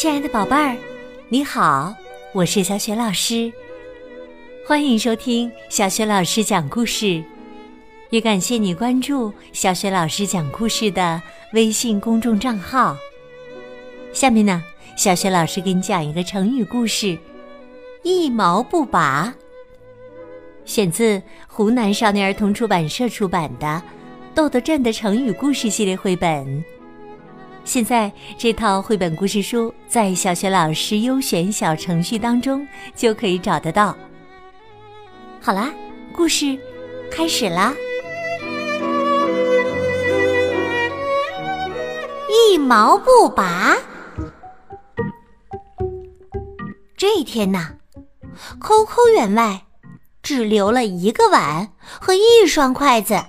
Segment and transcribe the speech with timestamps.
[0.00, 0.76] 亲爱的宝贝儿，
[1.28, 1.92] 你好，
[2.32, 3.52] 我是小雪老师，
[4.64, 7.20] 欢迎收听小雪老师讲故事，
[8.10, 11.20] 也感谢你关注小雪老师讲故事的
[11.52, 12.96] 微信公众账号。
[14.12, 14.62] 下面呢，
[14.96, 17.18] 小雪老师给你讲一个成语故事
[18.04, 19.34] ，“一毛不拔”，
[20.64, 23.66] 选自湖南少年儿童出版社出版的
[24.32, 26.64] 《豆豆镇的成语故事》系列绘本。
[27.68, 32.66] 现在这套绘本故事书在小学老师优选小程序当中
[32.96, 33.94] 就可以找得到。
[35.38, 35.70] 好啦，
[36.10, 36.58] 故事
[37.10, 37.74] 开始啦！
[42.30, 43.76] 一毛不拔。
[46.96, 47.74] 这一天呐，
[48.58, 49.66] 抠抠员外
[50.22, 51.68] 只留了一个碗
[52.00, 53.22] 和一双筷子。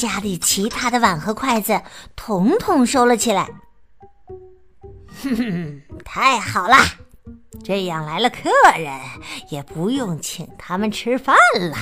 [0.00, 1.82] 家里其他的碗和筷子
[2.16, 3.50] 统统收了起来。
[5.22, 6.76] 哼哼，太好了，
[7.62, 8.98] 这样来了客人
[9.50, 11.76] 也不用请他们吃饭了。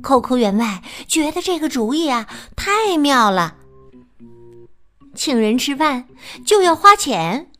[0.00, 3.56] 扣扣员外觉得这个主意啊太妙了。
[5.16, 6.06] 请人吃饭
[6.46, 7.50] 就要花钱，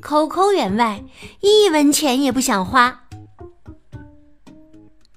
[0.00, 1.04] 扣扣员外
[1.40, 3.02] 一文钱也不想花。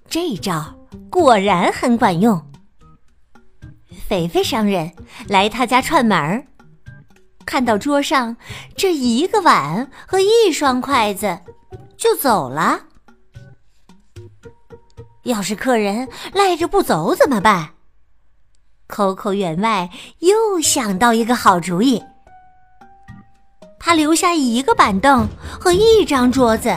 [0.09, 0.75] 这招。
[1.11, 2.48] 果然很管用。
[4.09, 4.91] 肥肥商人
[5.27, 6.43] 来他家串门儿，
[7.45, 8.35] 看到桌上
[8.75, 11.41] 这一个碗和一双筷子，
[11.95, 12.79] 就走了。
[15.25, 17.69] 要是客人赖着不走怎么办？
[18.87, 22.03] 抠抠员外又想到一个好主意，
[23.79, 25.27] 他留下一个板凳
[25.59, 26.75] 和一张桌子。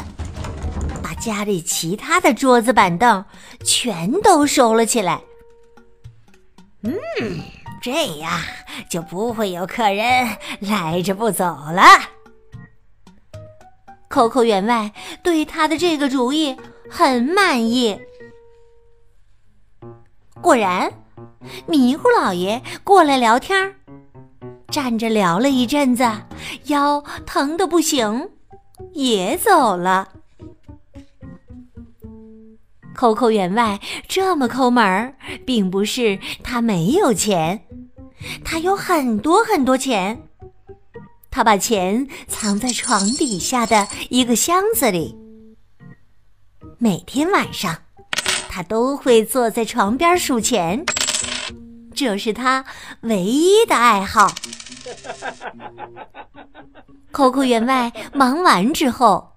[1.02, 3.24] 把家里其他的桌子板凳
[3.64, 5.22] 全都收了起来。
[6.82, 6.92] 嗯，
[7.80, 8.30] 这样
[8.88, 11.82] 就不会有客人赖着不走了。
[14.08, 16.56] 扣扣员外对他的这个主意
[16.90, 17.98] 很满意。
[20.40, 20.92] 果然，
[21.66, 23.74] 迷糊老爷过来聊天，
[24.68, 26.04] 站着聊了一阵子，
[26.64, 28.28] 腰疼的不行，
[28.92, 30.08] 也走了。
[32.94, 35.14] 抠抠员外这么抠门儿，
[35.44, 37.64] 并不是他没有钱，
[38.44, 40.28] 他有很多很多钱。
[41.30, 45.16] 他把钱藏在床底下的一个箱子里。
[46.76, 47.78] 每天晚上，
[48.50, 50.84] 他都会坐在床边数钱，
[51.94, 52.66] 这是他
[53.00, 54.30] 唯一的爱好。
[57.10, 59.31] 抠抠员外忙完之后。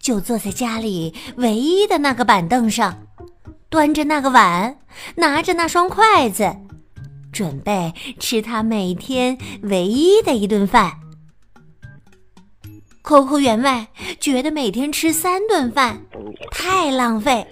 [0.00, 3.06] 就坐在家里唯一的那个板凳上，
[3.68, 4.78] 端着那个碗，
[5.16, 6.56] 拿着那双筷子，
[7.32, 10.98] 准备吃他每天唯一的一顿饭。
[13.02, 13.88] 抠抠员外
[14.20, 16.02] 觉得每天吃三顿饭
[16.50, 17.46] 太浪费，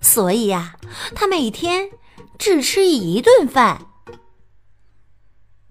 [0.00, 0.74] 所以呀，
[1.14, 1.88] 他每天
[2.38, 3.86] 只吃一顿饭。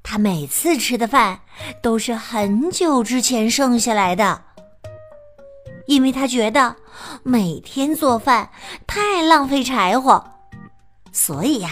[0.01, 1.41] 他每次吃的饭
[1.83, 4.48] 都是很久之前剩下来的。
[5.89, 6.75] 因为他觉得
[7.23, 8.51] 每天做饭
[8.85, 10.23] 太浪费柴火，
[11.11, 11.71] 所以呀，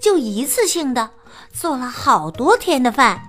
[0.00, 1.10] 就一次性的
[1.52, 3.20] 做了好多天的饭。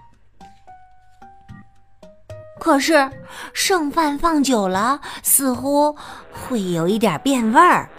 [2.60, 3.10] 可是
[3.52, 5.96] 剩饭放久了，似乎
[6.32, 7.90] 会有一点变味儿。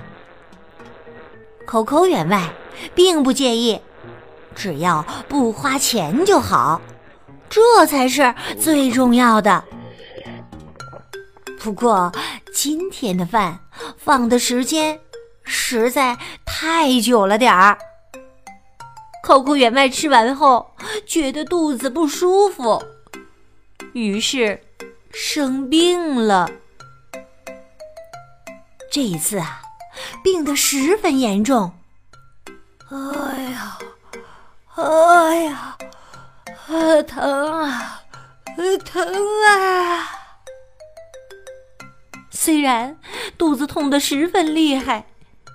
[1.66, 2.48] 抠抠员外
[2.94, 3.80] 并不介意，
[4.54, 6.80] 只要不花钱就好，
[7.50, 9.64] 这才是最重要的。
[11.60, 12.12] 不过，
[12.52, 13.58] 今天的饭
[13.96, 14.98] 放的时间
[15.44, 17.76] 实在太久了点儿。
[19.22, 20.74] 扣扣员外吃完后
[21.06, 22.82] 觉得肚子不舒服，
[23.92, 24.58] 于是
[25.12, 26.48] 生病了。
[28.90, 29.60] 这一次啊，
[30.24, 31.74] 病得十分严重。
[32.88, 33.78] 哎呀，
[34.76, 35.76] 哎呀，
[37.06, 38.02] 疼啊，
[38.84, 39.04] 疼
[39.46, 40.17] 啊！
[42.48, 42.98] 虽然
[43.36, 45.04] 肚子痛得十分厉害，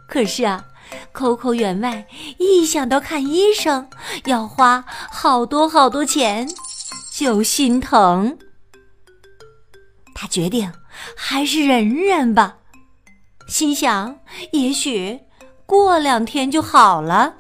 [0.08, 0.64] 可是啊，
[1.12, 2.06] 抠抠员外
[2.38, 3.90] 一想到看医生
[4.26, 6.48] 要花好多好多钱，
[7.12, 8.38] 就心疼。
[10.14, 10.72] 他决定
[11.18, 12.58] 还是忍忍吧，
[13.48, 14.20] 心想
[14.52, 15.20] 也许
[15.66, 17.34] 过两天就好了。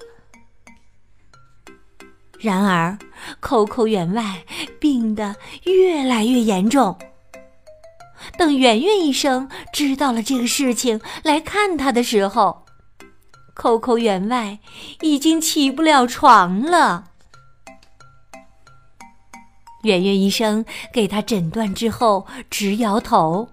[2.39, 2.97] 然而，
[3.39, 4.43] 抠抠员外
[4.79, 5.35] 病得
[5.65, 6.97] 越来越严重。
[8.37, 12.65] 等圆圆医生知道了这个事情来看他的时候，
[13.53, 14.59] 扣扣员外
[15.01, 17.05] 已经起不了床了。
[19.83, 23.49] 圆圆医生给他诊断之后，直摇头：“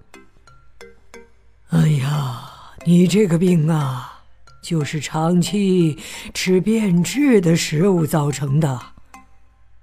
[1.70, 2.48] 哎呀，
[2.86, 4.22] 你这个病啊，
[4.62, 5.98] 就是长期
[6.32, 8.80] 吃变质的食物造成的。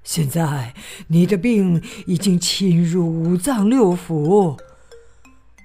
[0.06, 0.74] 现在
[1.08, 4.58] 你的病已经侵入五脏六腑，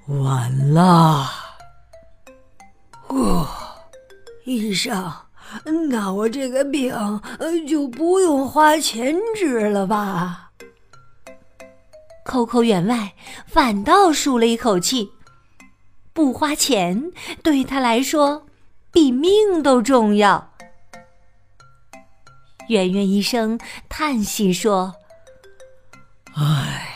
[0.07, 1.29] 完了。”
[3.09, 3.47] 哦，
[4.45, 5.13] 医生，
[5.91, 6.95] 那我这个病
[7.69, 10.51] 就不用花钱治了吧？
[12.25, 13.13] 扣扣员外
[13.47, 15.13] 反倒舒了一口气，
[16.13, 17.11] 不花钱
[17.43, 18.47] 对他来说
[18.93, 20.53] 比命都重要。
[22.69, 23.59] 圆圆医生
[23.89, 24.95] 叹息说
[26.35, 26.92] ：“唉，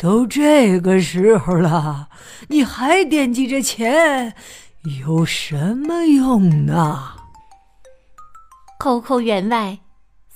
[0.00, 2.08] 都这个时候了，
[2.48, 4.34] 你还惦记着钱，
[5.02, 7.16] 有什么用呢？”
[8.80, 9.80] 扣扣员外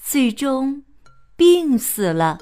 [0.02, 0.84] 最终
[1.34, 2.40] 病死了。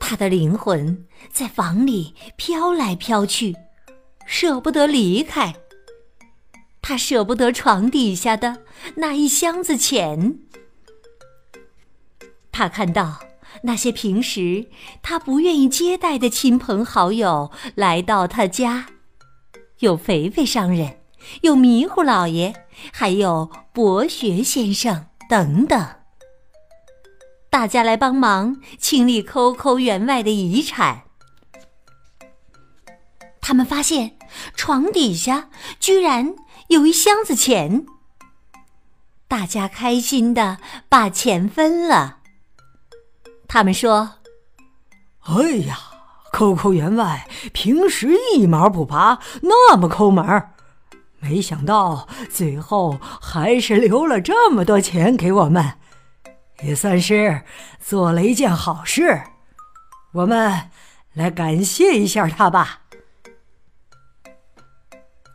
[0.00, 3.54] 他的灵魂在房里飘来飘去，
[4.26, 5.54] 舍不得离开。
[6.80, 8.62] 他舍不得床底下的
[8.96, 10.38] 那一箱子钱。
[12.50, 13.20] 他看到
[13.64, 14.68] 那些平时
[15.02, 18.86] 他不愿意接待的亲朋好友来到他家，
[19.78, 20.98] 有肥肥商人，
[21.42, 22.54] 有迷糊老爷，
[22.92, 25.88] 还有博学先生等等。
[27.50, 31.02] 大家来帮忙清理抠抠员外的遗产。
[33.40, 34.16] 他们发现
[34.54, 36.34] 床底下居然
[36.68, 37.84] 有一箱子钱。
[39.28, 42.21] 大家开心的把钱分了。
[43.52, 44.14] 他们说
[45.28, 45.78] ：“哎呀，
[46.32, 50.54] 扣扣员外平时一毛不拔，那么抠门儿，
[51.20, 55.74] 没想到最后还是留了这么多钱给我们。”
[56.64, 57.42] 也算是
[57.78, 59.20] 做了一件好事，
[60.14, 60.70] 我们
[61.12, 62.80] 来感谢一下他吧。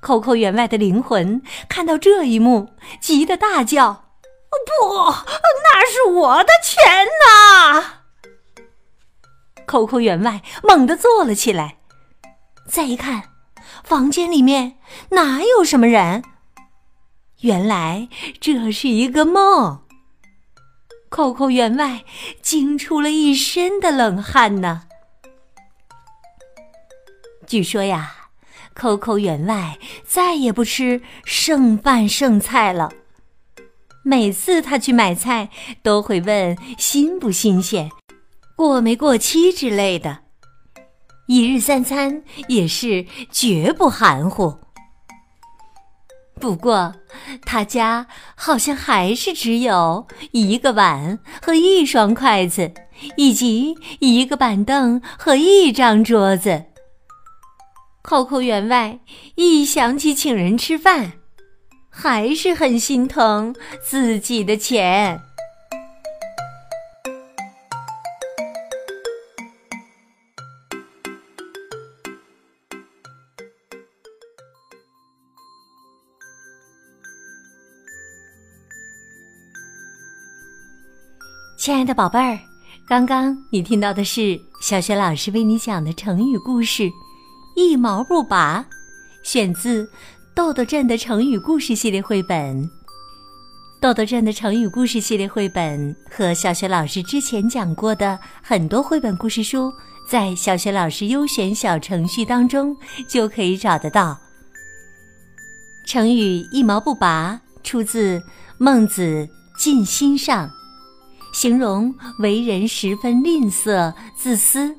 [0.02, 4.06] 扣扣员外的灵魂看到这一幕，急得大叫
[4.50, 5.12] ：“不，
[5.64, 7.94] 那是我的钱呐！”
[9.68, 11.78] 扣扣员外猛地坐了起来，
[12.66, 13.32] 再一看，
[13.84, 14.78] 房间里面
[15.12, 16.24] 哪有什么人？
[17.42, 18.08] 原来
[18.40, 19.84] 这是一个梦。
[21.10, 22.04] 扣扣员外
[22.42, 24.84] 惊出了一身的冷汗呢。
[27.46, 28.30] 据说呀，
[28.74, 32.92] 扣扣员外再也不吃剩饭剩菜了。
[34.04, 35.50] 每次他去买菜，
[35.84, 37.92] 都会问新不新鲜、
[38.58, 40.18] 过没过期之类的。
[41.28, 44.58] 一日三餐也是绝不含糊。
[46.40, 46.94] 不过，
[47.46, 52.74] 他家好像还是只有一个碗和一双筷子，
[53.16, 56.66] 以及一个板凳和一张桌子。
[58.02, 59.00] 扣扣员外
[59.36, 61.14] 一想起请人吃饭，
[61.90, 65.22] 还是很心疼自己的钱。
[81.68, 82.40] 亲爱的宝贝儿，
[82.88, 86.84] 刚刚你听到的是小雪老师为你讲的成语故事
[87.58, 88.62] 《一毛不拔》，
[89.22, 89.84] 选自
[90.34, 92.64] 《豆豆镇的成语故事系列绘本》。
[93.82, 99.70] 豆豆镇的成语故事系列绘本和小雪老师之前讲过的很多绘本故事书，
[100.08, 102.74] 在小雪老师优选小程序当中
[103.10, 104.18] 就可以找得到。
[105.86, 108.18] 成语“一毛不拔”出自
[108.58, 109.28] 《孟子
[109.60, 110.48] 尽心上》。
[111.40, 114.76] 形容为人十分吝啬、自私。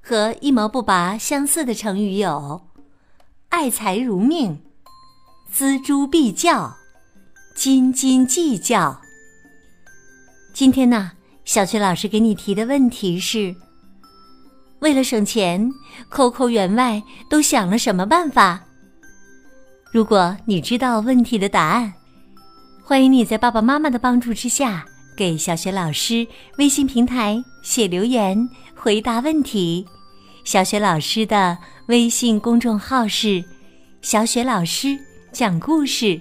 [0.00, 2.68] 和“一毛不拔”相似的成语有
[3.50, 4.62] “爱财如命
[5.52, 6.76] ”“锱铢必较
[7.56, 9.02] ”“斤斤计较”。
[10.54, 11.10] 今天呢，
[11.44, 13.52] 小崔老师给你提的问题是：
[14.78, 15.68] 为了省钱，
[16.10, 18.60] 扣扣员外都想了什么办法？
[19.92, 21.92] 如果你知道问题的答案，
[22.84, 24.86] 欢迎你在爸爸妈妈的帮助之下。
[25.16, 26.26] 给小雪老师
[26.58, 29.86] 微信平台写留言回答问题，
[30.44, 33.44] 小雪老师的微信公众号是
[34.00, 34.98] “小雪老师
[35.30, 36.20] 讲故事”，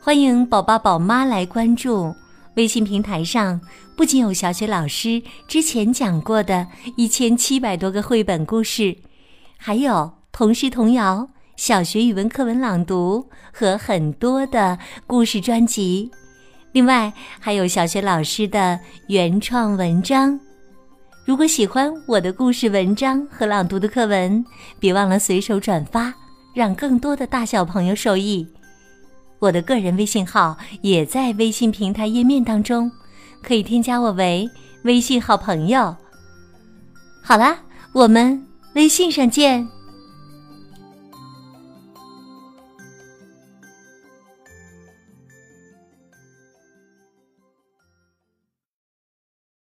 [0.00, 2.14] 欢迎宝宝宝妈来关注。
[2.56, 3.60] 微信平台上
[3.96, 8.96] 不仅有小雪老师之前讲过的一千七百多个绘本故事，
[9.56, 16.12] 还有童诗童谣、小学语文课文朗读和很多的故事专辑。
[16.74, 20.38] 另外还有小学老师的原创文章。
[21.24, 24.44] 如果喜欢我的故事文章和朗读的课文，
[24.80, 26.12] 别忘了随手转发，
[26.52, 28.44] 让更多的大小朋友受益。
[29.38, 32.90] 我的个人微信号也在微信平台页面当中，
[33.40, 34.50] 可以添加我为
[34.82, 35.94] 微信好朋友。
[37.22, 37.56] 好啦，
[37.92, 39.73] 我们微信上见。